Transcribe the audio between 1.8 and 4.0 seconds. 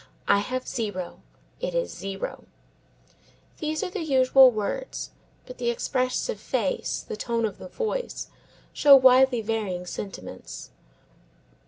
zero." These are